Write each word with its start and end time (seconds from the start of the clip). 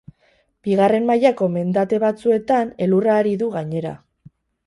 Bigarren 0.67 1.03
mailako 1.09 1.49
mendate 1.57 1.99
batzuetan 2.05 2.73
elurra 2.87 3.21
ari 3.25 3.35
du, 3.45 3.53
gainera. 3.59 3.95